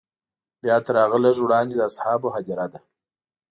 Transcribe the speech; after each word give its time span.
بیا 0.61 0.75
تر 0.85 0.95
هغه 1.03 1.17
لږ 1.25 1.37
وړاندې 1.41 1.73
د 1.77 1.81
اصحابو 1.89 2.27
هدیره 2.35 2.65
ده. 2.73 2.79